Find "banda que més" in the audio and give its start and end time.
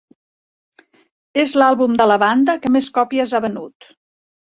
2.23-2.87